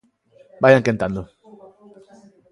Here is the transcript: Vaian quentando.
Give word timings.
Vaian 0.63 0.85
quentando. 0.87 1.21